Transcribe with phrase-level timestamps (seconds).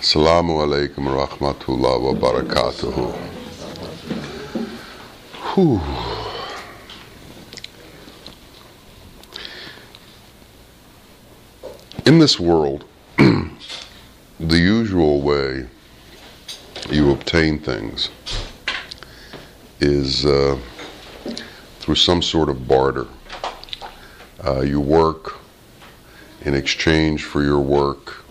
[0.00, 3.12] Assalamu alaikum rahmatullah wa barakatuhu.
[5.52, 5.80] Whew.
[12.06, 12.86] In this world,
[13.18, 13.50] the
[14.56, 15.66] usual way
[16.88, 18.08] you obtain things
[19.80, 20.58] is uh,
[21.80, 23.06] through some sort of barter.
[24.42, 25.36] Uh, you work
[26.40, 28.24] in exchange for your work,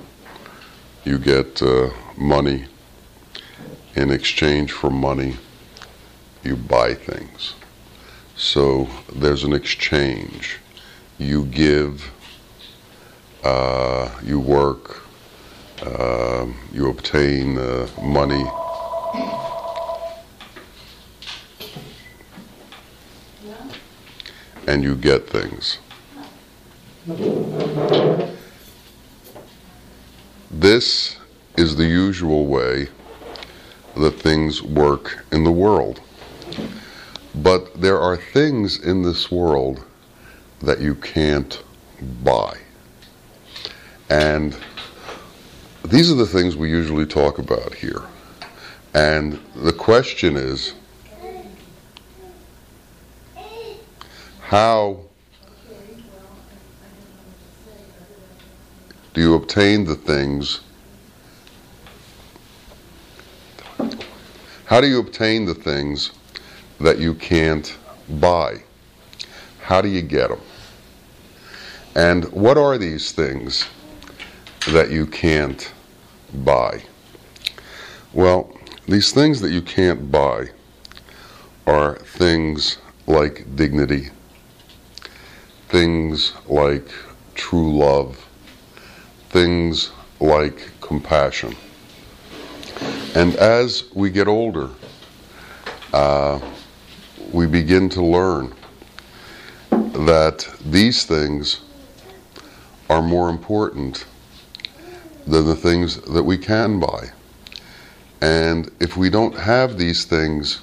[1.09, 2.65] you get uh, money.
[3.95, 5.37] In exchange for money,
[6.43, 7.55] you buy things.
[8.35, 10.59] So there's an exchange.
[11.17, 12.11] You give,
[13.43, 15.01] uh, you work,
[15.81, 18.45] uh, you obtain uh, money.
[24.67, 25.79] And you get things.
[30.59, 31.15] This
[31.55, 32.89] is the usual way
[33.95, 36.01] that things work in the world.
[37.33, 39.81] But there are things in this world
[40.61, 41.63] that you can't
[42.25, 42.57] buy.
[44.09, 44.53] And
[45.85, 48.01] these are the things we usually talk about here.
[48.93, 50.73] And the question is
[54.41, 54.99] how
[59.13, 60.59] do you obtain the things?
[64.65, 66.11] How do you obtain the things
[66.79, 67.75] that you can't
[68.21, 68.57] buy?
[69.63, 70.39] How do you get them?
[71.95, 73.65] And what are these things
[74.67, 75.73] that you can't
[76.31, 76.83] buy?
[78.13, 78.55] Well,
[78.87, 80.49] these things that you can't buy
[81.65, 82.77] are things
[83.07, 84.09] like dignity,
[85.69, 86.87] things like
[87.33, 88.28] true love,
[89.29, 91.55] things like compassion.
[93.15, 94.69] And as we get older,
[95.93, 96.39] uh,
[97.31, 98.53] we begin to learn
[99.71, 101.61] that these things
[102.89, 104.05] are more important
[105.27, 107.09] than the things that we can buy.
[108.21, 110.61] And if we don't have these things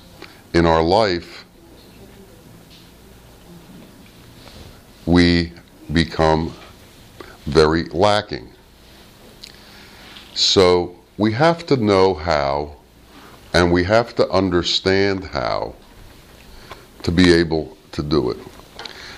[0.53, 1.45] in our life,
[5.07, 5.53] we
[5.93, 6.53] become
[7.47, 8.51] very lacking.
[10.37, 12.77] So we have to know how
[13.55, 15.75] and we have to understand how
[17.05, 18.37] to be able to do it.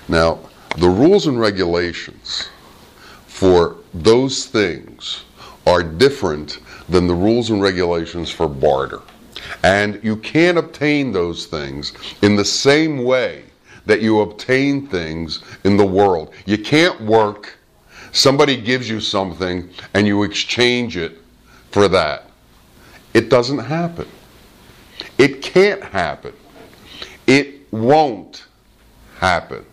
[0.07, 0.39] Now,
[0.77, 2.49] the rules and regulations
[3.27, 5.25] for those things
[5.67, 9.03] are different than the rules and regulations for barter.
[9.65, 13.43] And you can't obtain those things in the same way
[13.87, 16.33] that you obtain things in the world.
[16.47, 17.58] You can't work,
[18.13, 21.19] somebody gives you something, and you exchange it
[21.71, 22.31] for that.
[23.15, 24.09] It doesn't happen.
[25.17, 26.33] It can't happen.
[27.27, 28.47] It won't
[29.19, 29.65] happen.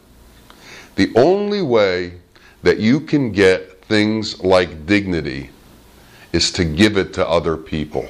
[0.96, 2.14] The only way
[2.64, 5.50] that you can get things like dignity
[6.34, 8.08] is to give it to other people.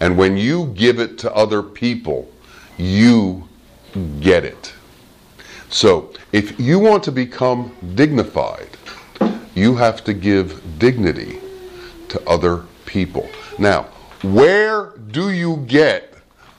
[0.00, 2.30] And when you give it to other people,
[2.76, 3.48] you
[4.20, 4.72] get it.
[5.70, 8.68] So, if you want to become dignified,
[9.54, 11.38] you have to give dignity
[12.08, 13.28] to other people.
[13.58, 13.84] Now,
[14.22, 16.14] where do you get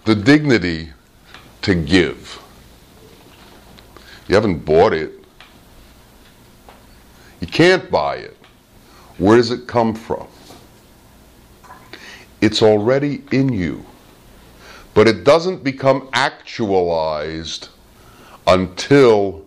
[0.05, 0.91] the dignity
[1.63, 2.41] to give?
[4.27, 5.11] You haven't bought it.
[7.39, 8.37] You can't buy it.
[9.17, 10.27] Where does it come from?
[12.41, 13.85] It's already in you.
[14.93, 17.69] But it doesn't become actualized
[18.45, 19.45] until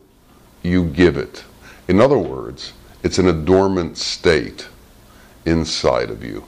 [0.63, 1.45] you give it.
[1.89, 4.69] In other words, it's in a dormant state
[5.45, 6.45] inside of you.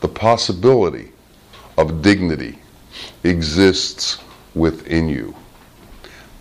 [0.00, 1.10] The possibility
[1.76, 2.58] of dignity
[3.24, 4.18] exists
[4.54, 5.34] within you.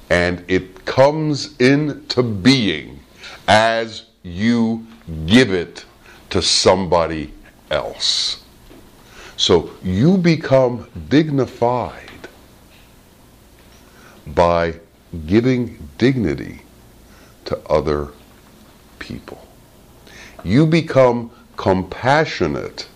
[0.09, 2.99] And it comes into being
[3.47, 4.85] as you
[5.25, 5.85] give it
[6.29, 7.33] to somebody
[7.71, 8.43] else.
[9.37, 12.27] So you become dignified
[14.27, 14.79] by
[15.25, 16.61] giving dignity
[17.45, 18.09] to other
[19.07, 19.47] people.
[20.43, 22.87] You become compassionate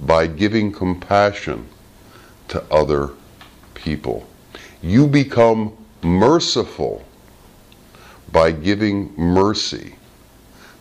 [0.00, 1.66] by giving compassion
[2.48, 3.10] to other
[3.74, 4.28] people.
[4.82, 7.04] You become merciful
[8.32, 9.94] by giving mercy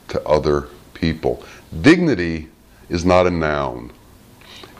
[0.09, 1.43] to other people.
[1.81, 2.49] Dignity
[2.89, 3.91] is not a noun,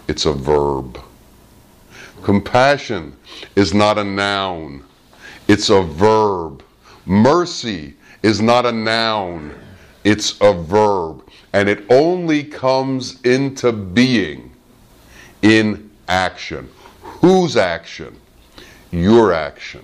[0.07, 0.99] it's a verb.
[2.23, 3.15] Compassion
[3.55, 4.83] is not a noun,
[5.47, 6.63] it's a verb.
[7.05, 7.93] Mercy
[8.23, 9.53] is not a noun,
[10.03, 11.23] it's a verb.
[11.53, 14.51] And it only comes into being
[15.41, 16.69] in action.
[17.01, 18.15] Whose action?
[18.91, 19.83] Your action.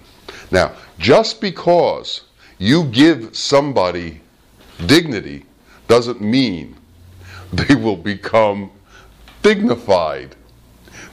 [0.52, 2.22] Now, just because
[2.58, 4.22] you give somebody
[4.86, 5.46] dignity
[5.88, 6.76] doesn't mean
[7.52, 8.72] they will become
[9.42, 10.36] dignified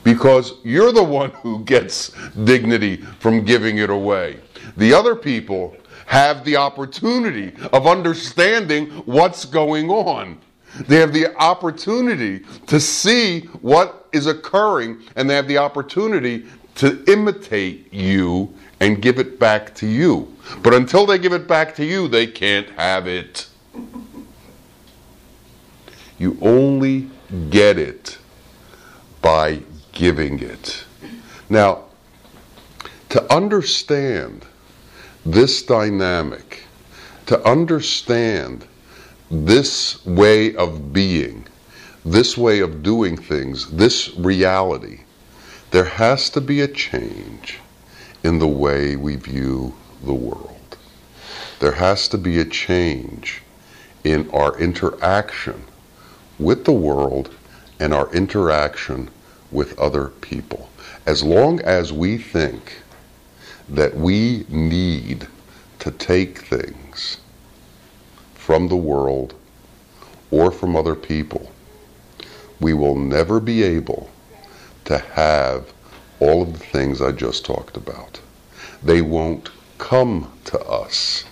[0.05, 2.11] because you're the one who gets
[2.45, 4.39] dignity from giving it away.
[4.77, 5.77] The other people
[6.11, 10.37] have the opportunity of understanding what's going on.
[10.89, 17.05] They have the opportunity to see what is occurring, and they have the opportunity to
[17.05, 20.35] imitate you and give it back to you.
[20.65, 23.49] But until they give it back to you, they can't have it.
[26.19, 27.09] You only
[27.51, 28.19] get it
[29.23, 29.61] by
[29.93, 30.85] giving it.
[31.49, 31.85] Now,
[33.11, 34.45] to understand
[35.25, 36.65] this dynamic,
[37.27, 38.67] to understand
[39.31, 41.47] this way of being,
[42.05, 45.01] this way of doing things, this reality,
[45.71, 47.59] there has to be a change
[48.25, 49.75] in the way we view
[50.05, 50.77] the world.
[51.61, 53.43] There has to be a change
[54.03, 55.63] in our interaction
[56.39, 57.35] with the world
[57.79, 59.11] and our interaction
[59.53, 60.71] with other people.
[61.07, 62.79] As long as we think
[63.71, 65.27] that we need
[65.79, 67.19] to take things
[68.35, 69.35] from the world
[70.31, 71.51] or from other people,
[72.61, 74.11] we will never be able
[74.85, 75.73] to have
[76.19, 78.21] all of the things I just talked about.
[78.83, 81.25] They won't come to us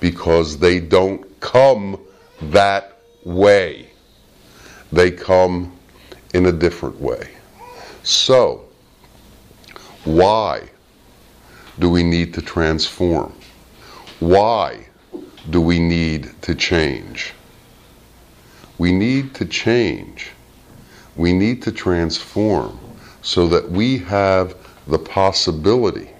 [0.00, 2.00] because they don't come
[2.40, 3.90] that way.
[4.90, 5.72] They come
[6.34, 7.28] in a different way.
[8.02, 8.64] So,
[10.04, 10.68] why
[11.78, 13.32] do we need to transform?
[14.20, 14.86] Why
[15.50, 17.32] do we need to change?
[18.78, 20.30] We need to change.
[21.16, 22.78] We need to transform
[23.22, 26.10] so that we have the possibility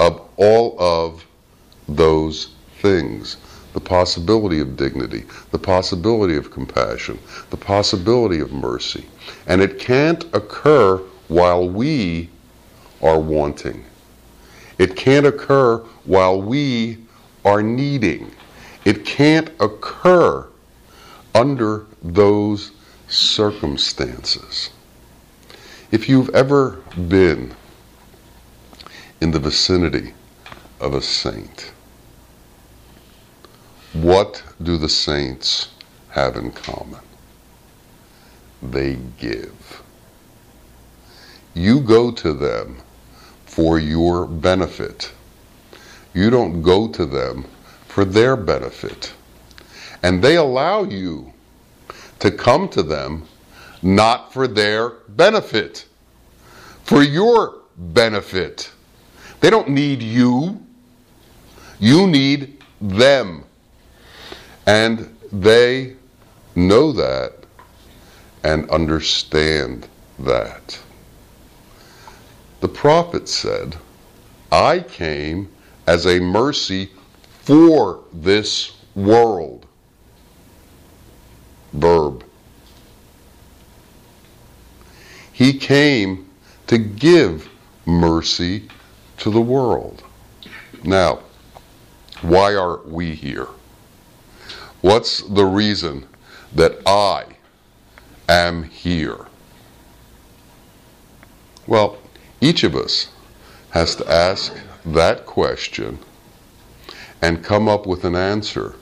[0.00, 1.24] of all of
[1.88, 2.50] those
[2.80, 3.36] things
[3.74, 7.18] the possibility of dignity, the possibility of compassion,
[7.50, 9.04] the possibility of mercy.
[9.48, 12.30] And it can't occur while we
[13.02, 13.84] are wanting.
[14.78, 16.98] It can't occur while we
[17.44, 18.30] are needing.
[18.84, 20.46] It can't occur
[21.34, 22.72] under those
[23.08, 24.70] circumstances.
[25.90, 27.54] If you've ever been
[29.20, 30.12] in the vicinity
[30.80, 31.72] of a saint,
[33.92, 35.68] what do the saints
[36.10, 37.00] have in common?
[38.62, 39.82] They give.
[41.54, 42.78] You go to them
[43.54, 45.12] for your benefit.
[46.12, 47.44] You don't go to them
[47.86, 49.14] for their benefit.
[50.02, 51.32] And they allow you
[52.18, 53.22] to come to them
[53.80, 55.86] not for their benefit,
[56.82, 58.72] for your benefit.
[59.38, 60.60] They don't need you,
[61.78, 63.44] you need them.
[64.66, 65.94] And they
[66.56, 67.34] know that
[68.42, 69.86] and understand
[70.18, 70.80] that.
[72.64, 73.76] The prophet said,
[74.50, 75.50] I came
[75.86, 76.88] as a mercy
[77.42, 79.66] for this world.
[81.74, 82.24] Verb.
[85.30, 86.30] He came
[86.66, 87.50] to give
[87.84, 88.70] mercy
[89.18, 90.02] to the world.
[90.82, 91.18] Now,
[92.22, 93.48] why are we here?
[94.80, 96.06] What's the reason
[96.54, 97.26] that I
[98.26, 99.26] am here?
[101.66, 101.98] Well,
[102.44, 103.08] each of us
[103.70, 104.52] has to ask
[104.84, 105.98] that question
[107.22, 108.74] and come up with an answer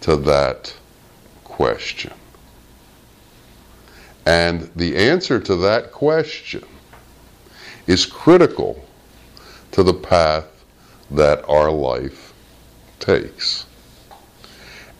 [0.00, 0.74] to that
[1.44, 2.14] question.
[4.24, 6.64] And the answer to that question
[7.86, 8.82] is critical
[9.72, 10.46] to the path
[11.10, 12.32] that our life
[12.98, 13.66] takes.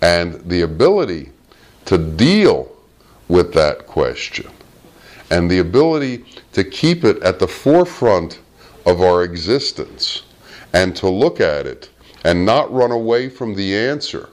[0.03, 1.31] And the ability
[1.87, 2.71] to deal
[3.29, 4.51] with that question
[5.31, 8.41] and the ability to keep it at the forefront
[8.85, 10.23] of our existence
[10.73, 11.91] and to look at it
[12.25, 14.29] and not run away from the answer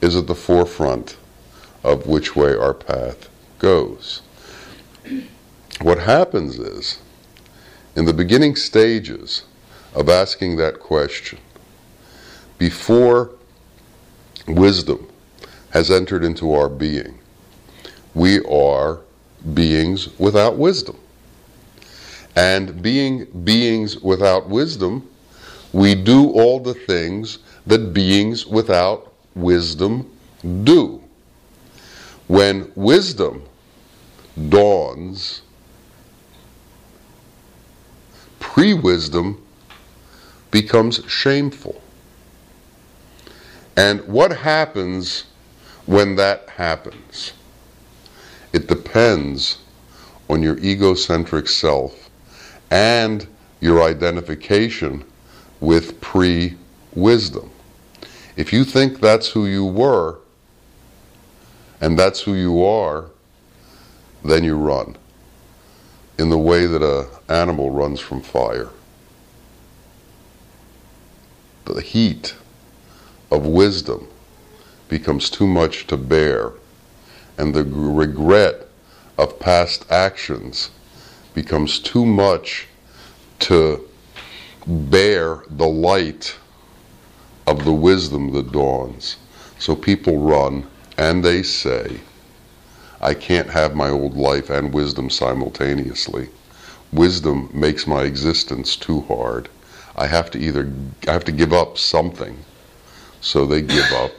[0.00, 1.16] is at the forefront
[1.84, 4.22] of which way our path goes.
[5.80, 6.98] What happens is,
[7.96, 9.44] in the beginning stages
[9.94, 11.38] of asking that question,
[12.58, 13.30] before
[14.46, 15.08] wisdom
[15.70, 17.19] has entered into our being.
[18.14, 19.00] We are
[19.54, 20.98] beings without wisdom.
[22.36, 25.08] And being beings without wisdom,
[25.72, 30.10] we do all the things that beings without wisdom
[30.64, 31.02] do.
[32.26, 33.42] When wisdom
[34.48, 35.42] dawns,
[38.38, 39.44] pre wisdom
[40.50, 41.80] becomes shameful.
[43.76, 45.24] And what happens
[45.86, 47.32] when that happens?
[48.90, 49.58] Depends
[50.28, 52.10] on your egocentric self
[52.72, 53.24] and
[53.60, 55.04] your identification
[55.60, 56.56] with pre
[56.96, 57.52] wisdom.
[58.34, 60.18] If you think that's who you were
[61.80, 63.04] and that's who you are,
[64.24, 64.96] then you run
[66.18, 68.70] in the way that an animal runs from fire.
[71.64, 72.34] The heat
[73.30, 74.08] of wisdom
[74.88, 76.54] becomes too much to bear,
[77.38, 78.66] and the regret
[79.20, 80.70] of past actions
[81.34, 82.66] becomes too much
[83.38, 83.86] to
[84.66, 86.36] bear the light
[87.46, 89.16] of the wisdom that dawns.
[89.58, 92.00] So people run and they say,
[93.02, 96.28] I can't have my old life and wisdom simultaneously.
[96.92, 99.48] Wisdom makes my existence too hard.
[99.96, 100.72] I have to either
[101.06, 102.38] I have to give up something.
[103.20, 104.12] So they give up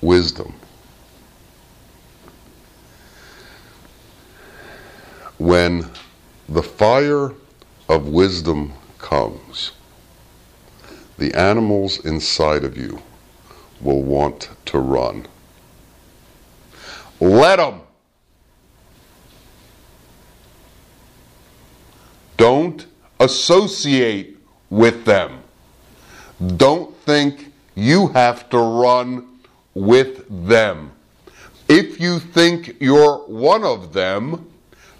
[0.00, 0.54] wisdom.
[5.38, 5.90] When
[6.48, 7.32] the fire
[7.88, 9.72] of wisdom comes,
[11.18, 13.02] the animals inside of you
[13.80, 15.26] will want to run.
[17.20, 17.80] Let them.
[22.36, 22.86] Don't
[23.20, 24.38] associate
[24.68, 25.42] with them.
[26.56, 29.26] Don't think you have to run
[29.74, 30.92] with them.
[31.68, 34.45] If you think you're one of them,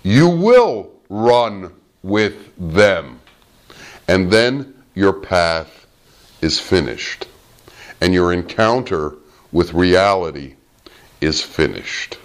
[0.06, 1.72] you will run
[2.04, 3.18] with them.
[4.06, 5.88] And then your path
[6.40, 7.26] is finished.
[8.00, 9.16] And your encounter
[9.50, 10.54] with reality
[11.20, 12.18] is finished.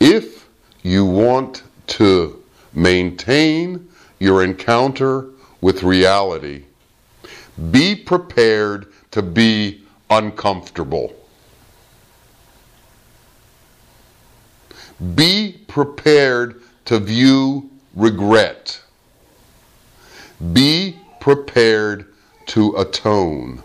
[0.00, 0.48] If
[0.82, 1.62] you want
[1.98, 3.88] to maintain
[4.18, 5.28] your encounter
[5.60, 6.64] with reality,
[7.70, 11.14] be prepared to be uncomfortable.
[15.14, 18.80] Be prepared to view regret.
[20.52, 22.06] Be prepared
[22.46, 23.62] to atone.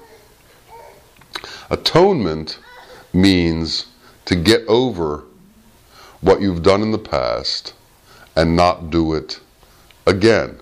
[1.69, 2.59] Atonement
[3.13, 3.87] means
[4.25, 5.23] to get over
[6.21, 7.73] what you've done in the past
[8.35, 9.39] and not do it
[10.05, 10.59] again.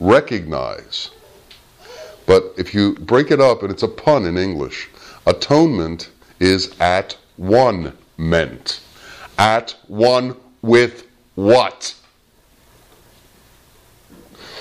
[0.00, 1.10] Recognize.
[2.26, 4.88] But if you break it up, and it's a pun in English,
[5.26, 8.80] atonement is at one meant.
[9.38, 11.94] At one with what?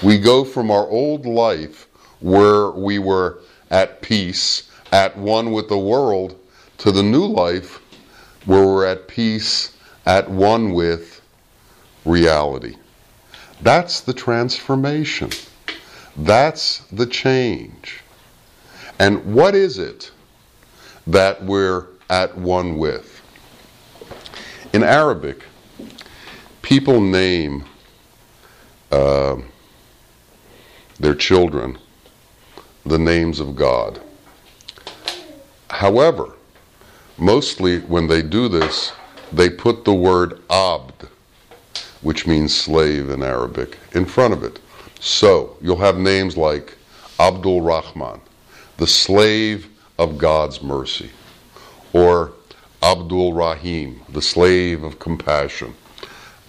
[0.01, 1.87] We go from our old life
[2.19, 6.39] where we were at peace, at one with the world,
[6.79, 7.79] to the new life
[8.45, 11.21] where we're at peace, at one with
[12.05, 12.75] reality.
[13.61, 15.29] That's the transformation.
[16.17, 18.01] That's the change.
[18.99, 20.11] And what is it
[21.07, 23.10] that we're at one with?
[24.73, 25.43] In Arabic,
[26.61, 27.65] people name
[28.89, 29.35] uh,
[30.97, 31.77] their children
[32.85, 33.99] the names of God.
[35.69, 36.35] However,
[37.17, 38.93] mostly when they do this,
[39.33, 41.09] they put the word abd,
[42.01, 44.61] which means slave in Arabic, in front of it.
[45.01, 46.77] So you'll have names like
[47.19, 48.21] Abdul Rahman,
[48.77, 49.67] the slave
[49.99, 51.09] of God's mercy,
[51.91, 52.31] or
[52.91, 55.73] Abdul Rahim, the slave of compassion,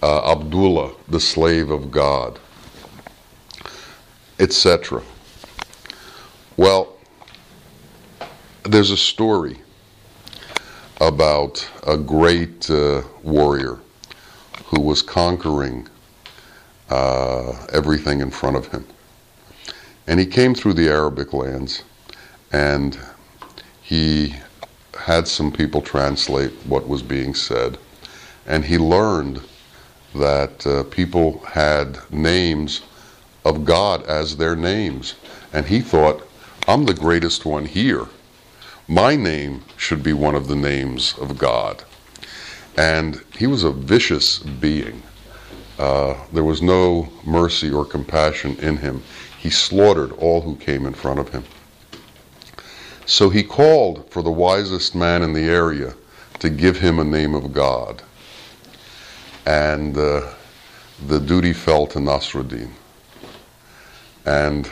[0.01, 2.37] uh, Abdullah, the slave of God,
[4.39, 5.01] etc.
[6.57, 6.97] Well,
[8.63, 9.61] there's a story
[10.99, 13.79] about a great uh, warrior
[14.65, 15.87] who was conquering
[16.89, 18.85] uh, everything in front of him.
[20.07, 21.83] And he came through the Arabic lands
[22.51, 22.99] and
[23.81, 24.35] he
[24.99, 27.77] had some people translate what was being said.
[28.45, 29.41] And he learned
[30.15, 32.81] that uh, people had names
[33.45, 35.15] of God as their names.
[35.51, 36.27] And he thought,
[36.67, 38.07] I'm the greatest one here
[38.87, 41.83] my name should be one of the names of God.
[42.77, 45.01] And he was a vicious being.
[45.79, 49.01] Uh, there was no mercy or compassion in him.
[49.39, 51.43] He slaughtered all who came in front of him.
[53.05, 55.93] So he called for the wisest man in the area
[56.39, 58.01] to give him a name of God.
[59.45, 60.33] And uh,
[61.07, 62.71] the duty fell to Nasruddin.
[64.25, 64.69] And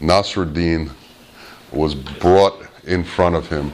[0.00, 0.90] Nasruddin
[1.72, 3.72] was brought in front of him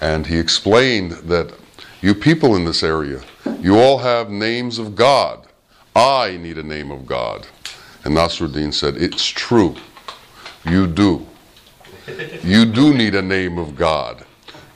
[0.00, 1.54] And he explained that
[2.02, 3.22] you people in this area,
[3.60, 5.46] you all have names of God.
[5.96, 7.46] I need a name of God.
[8.04, 9.76] And Nasruddin said, It's true.
[10.66, 11.26] You do.
[12.42, 14.24] You do need a name of God.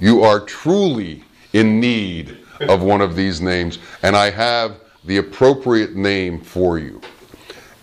[0.01, 5.95] You are truly in need of one of these names, and I have the appropriate
[5.95, 7.01] name for you.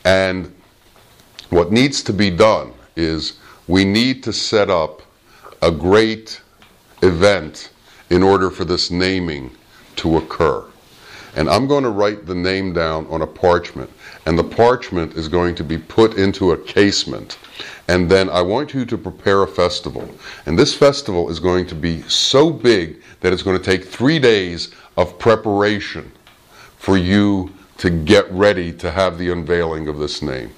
[0.03, 0.53] And
[1.49, 5.01] what needs to be done is we need to set up
[5.61, 6.41] a great
[7.01, 7.71] event
[8.09, 9.51] in order for this naming
[9.97, 10.63] to occur.
[11.35, 13.89] And I'm going to write the name down on a parchment,
[14.25, 17.37] and the parchment is going to be put into a casement.
[17.87, 20.09] And then I want you to prepare a festival.
[20.45, 24.19] And this festival is going to be so big that it's going to take three
[24.19, 26.11] days of preparation
[26.77, 30.51] for you to get ready to have the unveiling of this name.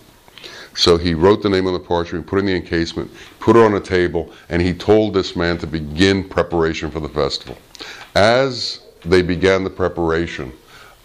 [0.76, 3.10] So he wrote the name on the parchment, put it in the encasement,
[3.40, 7.10] put it on a table, and he told this man to begin preparation for the
[7.10, 7.58] festival.
[8.16, 10.54] As they began the preparation,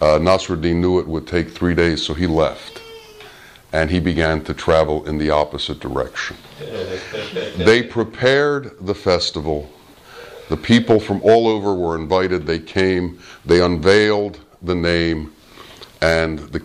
[0.03, 2.81] uh, Nasruddin knew it would take three days, so he left.
[3.71, 6.35] And he began to travel in the opposite direction.
[7.55, 9.71] they prepared the festival.
[10.49, 12.45] The people from all over were invited.
[12.45, 15.33] They came, they unveiled the name,
[16.01, 16.61] and the,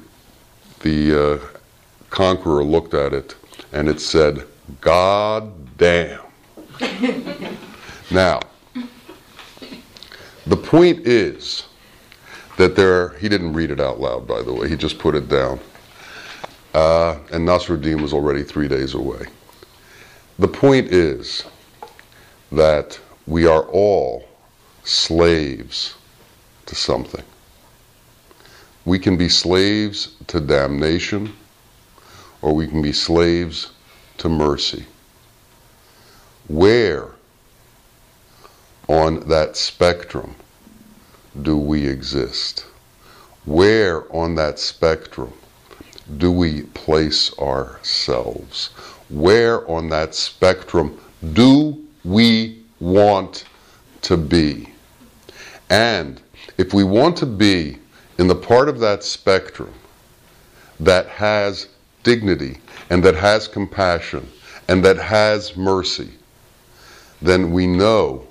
[0.81, 0.99] the
[1.35, 1.39] uh,
[2.11, 3.37] conqueror looked at it
[3.73, 4.45] and it said,
[4.81, 6.21] God damn.
[8.11, 8.41] now,
[10.47, 11.69] the point is
[12.59, 15.29] that there, he didn't read it out loud, by the way, he just put it
[15.29, 15.61] down.
[16.75, 19.27] Uh, and Nasruddin was already three days away.
[20.41, 21.45] The point is
[22.51, 22.99] that
[23.29, 24.29] we are all
[24.83, 25.95] slaves
[26.67, 27.23] to something.
[28.85, 31.33] We can be slaves to damnation
[32.43, 33.71] or we can be slaves
[34.19, 34.85] to mercy.
[36.49, 37.11] Where
[38.89, 40.35] on that spectrum
[41.43, 42.67] do we exist?
[43.45, 45.33] Where on that spectrum
[46.17, 48.69] do we place ourselves?
[49.09, 50.99] Where on that spectrum
[51.33, 53.45] do we want
[54.03, 54.73] to be?
[55.71, 56.21] And
[56.57, 57.79] if we want to be
[58.19, 59.73] in the part of that spectrum
[60.81, 61.69] that has
[62.03, 62.59] dignity
[62.91, 64.29] and that has compassion
[64.69, 66.11] and that has mercy,
[67.23, 68.28] then we know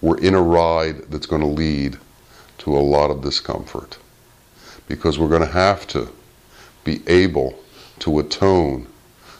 [0.00, 1.98] we're in a ride that's going to lead
[2.58, 3.98] to a lot of discomfort.
[4.86, 6.08] Because we're going to have to
[6.84, 7.58] be able
[8.00, 8.86] to atone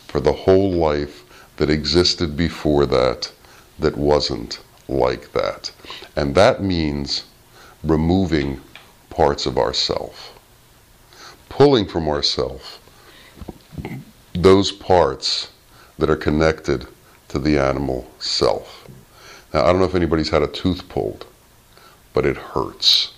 [0.06, 1.24] for the whole life
[1.56, 3.32] that existed before that
[3.78, 5.70] that wasn't like that.
[6.16, 7.24] And that means
[7.84, 8.60] removing
[9.10, 10.38] parts of ourself,
[11.48, 12.80] pulling from ourself
[14.34, 15.50] those parts
[15.98, 16.86] that are connected
[17.28, 18.88] to the animal self.
[19.52, 21.26] Now, I don't know if anybody's had a tooth pulled,
[22.12, 23.14] but it hurts.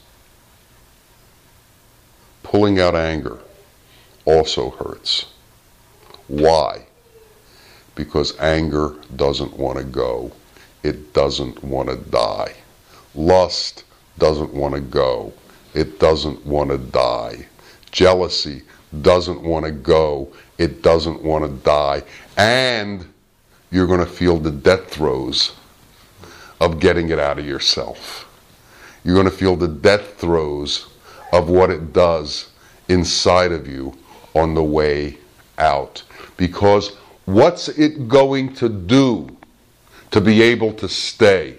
[2.43, 3.39] Pulling out anger
[4.25, 5.27] also hurts.
[6.29, 6.87] Why?
[7.95, 10.31] Because anger doesn't want to go.
[10.83, 12.55] It doesn't want to die.
[13.15, 13.85] Lust
[14.19, 15.33] doesn't want to go.
[15.75, 17.47] It doesn't want to die.
[17.91, 18.63] Jealousy
[19.03, 20.33] doesn't want to go.
[20.59, 22.03] It doesn't want to die.
[22.37, 23.07] And
[23.71, 25.53] you're going to feel the death throes
[26.61, 28.27] of getting it out of yourself.
[29.03, 30.89] You're going to feel the death throes
[31.33, 32.51] of what it does
[32.89, 33.97] inside of you
[34.35, 35.17] on the way
[35.59, 36.03] out.
[36.37, 39.37] Because what's it going to do
[40.11, 41.57] to be able to stay?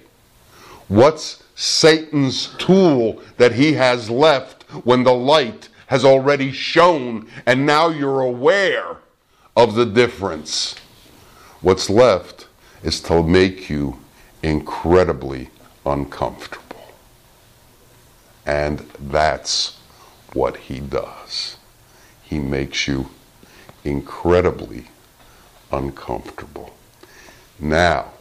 [0.88, 7.90] What's Satan's tool that he has left when the light has already shone and now
[7.90, 8.98] you're aware
[9.56, 10.76] of the difference?
[11.62, 12.48] What's left
[12.84, 14.01] is to make you
[14.44, 15.50] incredibly
[15.86, 16.94] uncomfortable.
[18.46, 19.78] And that's
[20.34, 21.58] what he does.
[22.24, 23.10] He makes you
[23.84, 24.86] incredibly
[25.72, 26.74] uncomfortable.
[27.60, 28.12] Now,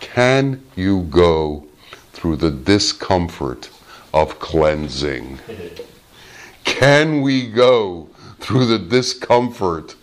[0.00, 1.64] can you go
[2.12, 3.70] through the discomfort
[4.12, 5.38] of cleansing?
[6.64, 8.08] Can we go
[8.40, 9.94] through the discomfort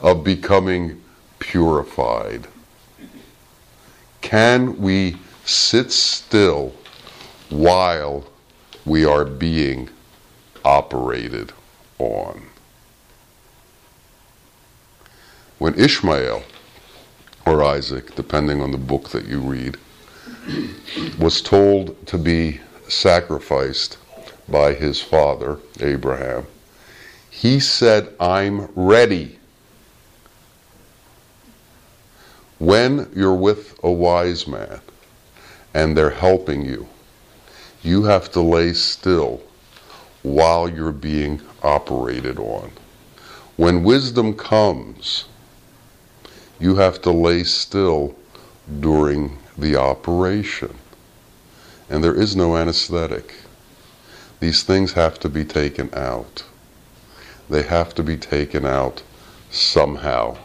[0.00, 1.02] of becoming
[1.38, 2.48] purified?
[4.20, 6.74] Can we sit still
[7.50, 8.24] while
[8.84, 9.88] we are being
[10.64, 11.52] operated
[11.98, 12.42] on?
[15.58, 16.42] When Ishmael,
[17.46, 19.76] or Isaac, depending on the book that you read,
[21.18, 23.98] was told to be sacrificed
[24.48, 26.46] by his father, Abraham,
[27.30, 29.37] he said, I'm ready.
[32.58, 34.80] When you're with a wise man
[35.74, 36.88] and they're helping you,
[37.82, 39.42] you have to lay still
[40.22, 42.72] while you're being operated on.
[43.56, 45.26] When wisdom comes,
[46.58, 48.16] you have to lay still
[48.80, 50.74] during the operation.
[51.88, 53.34] And there is no anesthetic.
[54.40, 56.44] These things have to be taken out.
[57.48, 59.02] They have to be taken out
[59.50, 60.38] somehow.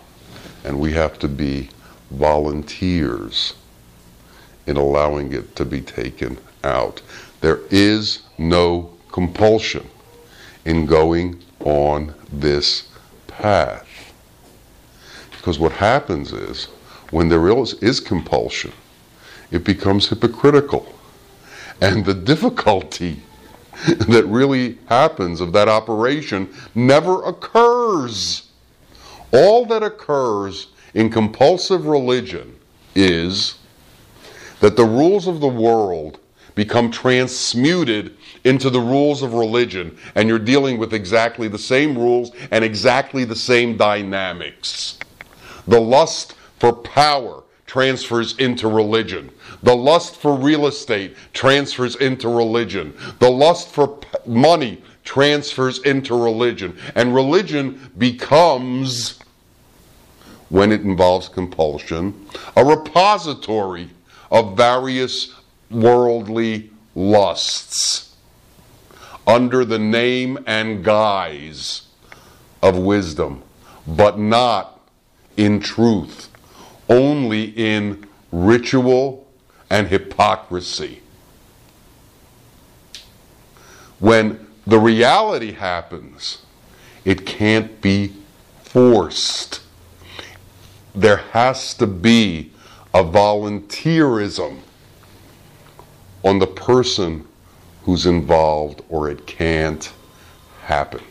[0.64, 1.70] And we have to be
[2.14, 3.54] volunteers
[4.68, 7.02] in allowing it to be taken out.
[7.42, 9.88] There is no compulsion
[10.66, 12.88] in going on this
[13.28, 13.88] path.
[15.32, 16.66] Because what happens is,
[17.12, 18.72] when there is, is compulsion,
[19.52, 20.94] it becomes hypocritical.
[21.82, 23.22] And the difficulty
[24.08, 28.50] that really happens of that operation never occurs.
[29.34, 32.56] All that occurs in compulsive religion
[32.96, 33.58] is
[34.60, 36.20] that the rules of the world
[36.56, 42.32] become transmuted into the rules of religion, and you're dealing with exactly the same rules
[42.52, 45.00] and exactly the same dynamics.
[45.68, 49.32] The lust for power transfers into religion.
[49.64, 52.94] The lust for real estate transfers into religion.
[53.20, 56.78] The lust for money transfers into religion.
[56.96, 59.20] And religion becomes,
[60.50, 63.90] when it involves compulsion, a repository
[64.32, 65.34] of various
[65.70, 68.16] worldly lusts
[69.26, 71.84] under the name and guise
[72.62, 73.42] of wisdom,
[73.88, 74.80] but not
[75.38, 76.30] in truth,
[76.90, 79.28] only in ritual
[79.70, 81.02] and hypocrisy.
[84.00, 86.44] When the reality happens,
[87.06, 88.14] it can't be
[88.64, 89.62] forced.
[90.96, 92.52] There has to be
[92.94, 94.60] a volunteerism
[96.24, 97.28] on the person
[97.84, 99.92] who's involved, or it can't
[100.62, 101.02] happen.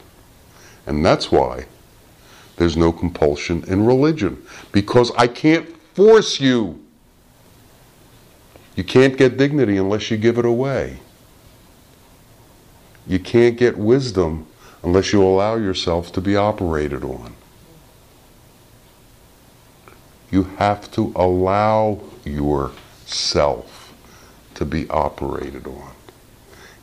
[0.87, 1.67] And that's why
[2.57, 6.83] there's no compulsion in religion, because I can't force you.
[8.77, 10.99] You can't get dignity unless you give it away.
[13.07, 14.47] You can't get wisdom
[14.83, 17.35] unless you allow yourself to be operated on.
[20.33, 23.93] You have to allow yourself
[24.55, 25.93] to be operated on.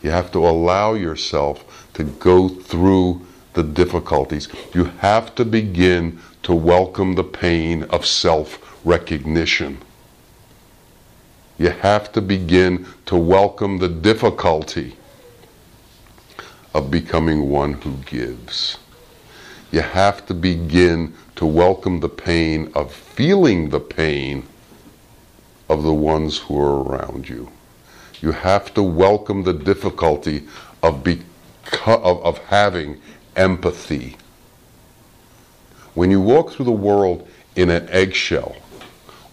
[0.02, 4.48] You have to allow yourself to go through the difficulties.
[4.74, 9.80] You have to begin to welcome the pain of self recognition.
[11.58, 14.96] You have to begin to welcome the difficulty
[16.74, 18.79] of becoming one who gives.
[19.72, 24.48] You have to begin to welcome the pain of feeling the pain
[25.70, 27.52] of the ones who are around you.
[28.20, 30.48] You have to welcome the difficulty
[30.82, 31.08] of,
[31.86, 33.00] of, of having
[33.36, 34.18] empathy.
[35.94, 38.56] When you walk through the world in an eggshell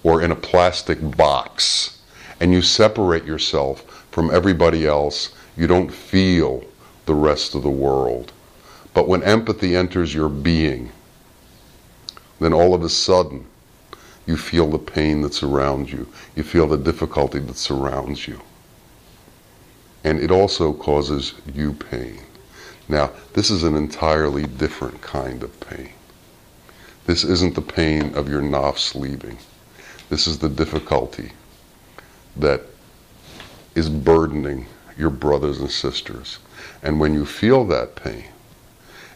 [0.02, 2.02] or in a plastic box
[2.40, 6.62] and you separate yourself from everybody else, you don't feel
[7.06, 8.32] the rest of the world.
[8.96, 10.90] But when empathy enters your being,
[12.40, 13.44] then all of a sudden
[14.24, 16.08] you feel the pain that surrounds you.
[16.34, 18.40] You feel the difficulty that surrounds you.
[20.02, 22.20] And it also causes you pain.
[22.88, 25.90] Now, this is an entirely different kind of pain.
[27.04, 29.36] This isn't the pain of your nafs leaving.
[30.08, 31.32] This is the difficulty
[32.38, 32.62] that
[33.74, 34.64] is burdening
[34.96, 36.38] your brothers and sisters.
[36.82, 38.24] And when you feel that pain,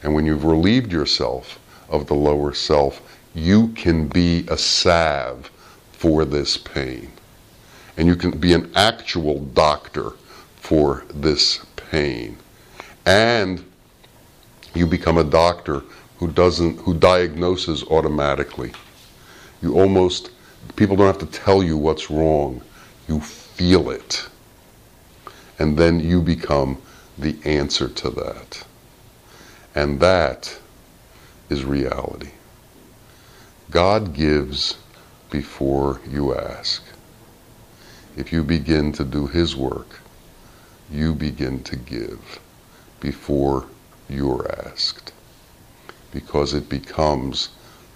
[0.03, 1.59] and when you've relieved yourself
[1.89, 3.03] of the lower self,
[3.35, 5.51] you can be a salve
[5.93, 7.11] for this pain.
[7.97, 10.13] And you can be an actual doctor
[10.57, 12.39] for this pain.
[13.05, 13.65] And
[14.75, 15.83] you become a doctor
[16.19, 18.73] who doesn't who diagnoses automatically.
[19.63, 20.31] You almost
[20.77, 22.63] people don't have to tell you what's wrong.
[23.09, 24.29] You feel it.
[25.59, 26.81] And then you become
[27.19, 28.65] the answer to that.
[29.75, 30.59] And that
[31.49, 32.31] is reality.
[33.71, 34.77] God gives
[35.31, 36.83] before you ask.
[38.17, 40.01] If you begin to do His work,
[40.91, 42.41] you begin to give
[42.99, 43.67] before
[44.09, 45.13] you're asked.
[46.13, 47.51] Because it becomes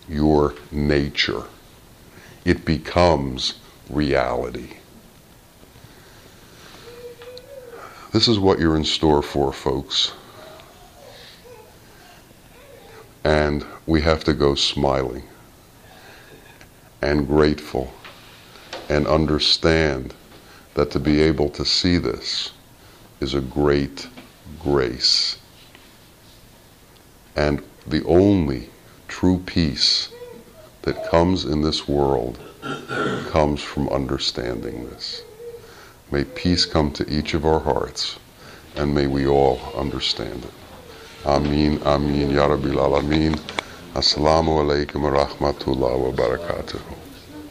[0.09, 1.45] your nature.
[2.45, 3.55] It becomes
[3.91, 4.75] reality.
[8.13, 10.13] This is what you're in store for, folks.
[13.25, 15.25] And we have to go smiling
[17.01, 17.93] and grateful
[18.89, 20.15] and understand
[20.75, 22.53] that to be able to see this
[23.21, 24.09] is a great
[24.63, 25.39] grace.
[27.37, 28.71] And the only
[29.09, 30.11] true peace
[30.83, 32.39] that comes in this world
[33.31, 35.23] comes from understanding this.
[36.11, 38.19] May peace come to each of our hearts,
[38.77, 40.63] and may we all understand it.
[41.27, 43.35] Ameen, Ameen, Ya Rabbil Alameen.
[43.95, 46.94] Assalamu alaikum wa rahmatullah wa barakatuh.